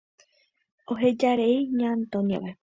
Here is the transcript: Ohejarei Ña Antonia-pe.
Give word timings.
Ohejarei 0.91 1.57
Ña 1.77 1.89
Antonia-pe. 1.97 2.51